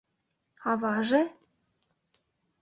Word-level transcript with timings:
—Аваже?!. 0.71 1.21